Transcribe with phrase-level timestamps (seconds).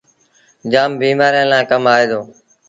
[0.71, 2.21] جآم بيمآريآن لآ ڪم آئي دو۔